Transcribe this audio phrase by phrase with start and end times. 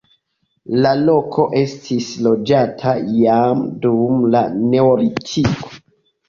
[0.85, 4.43] La loko estis loĝata jam dum la
[4.73, 5.71] neolitiko.